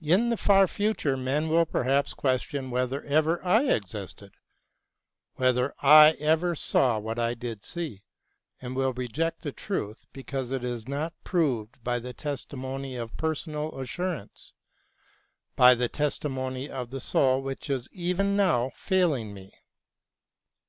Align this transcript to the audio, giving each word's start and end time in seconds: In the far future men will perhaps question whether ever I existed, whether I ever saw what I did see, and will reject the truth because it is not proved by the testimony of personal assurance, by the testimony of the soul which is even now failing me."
In 0.00 0.28
the 0.30 0.36
far 0.36 0.66
future 0.66 1.16
men 1.16 1.48
will 1.48 1.64
perhaps 1.64 2.14
question 2.14 2.72
whether 2.72 3.00
ever 3.04 3.40
I 3.44 3.68
existed, 3.72 4.32
whether 5.36 5.72
I 5.78 6.16
ever 6.18 6.56
saw 6.56 6.98
what 6.98 7.16
I 7.16 7.34
did 7.34 7.64
see, 7.64 8.02
and 8.60 8.74
will 8.74 8.92
reject 8.92 9.42
the 9.42 9.52
truth 9.52 10.04
because 10.12 10.50
it 10.50 10.64
is 10.64 10.88
not 10.88 11.12
proved 11.22 11.76
by 11.84 12.00
the 12.00 12.12
testimony 12.12 12.96
of 12.96 13.16
personal 13.16 13.78
assurance, 13.78 14.52
by 15.54 15.76
the 15.76 15.88
testimony 15.88 16.68
of 16.68 16.90
the 16.90 17.00
soul 17.00 17.40
which 17.40 17.70
is 17.70 17.88
even 17.92 18.34
now 18.36 18.72
failing 18.74 19.32
me." 19.32 19.54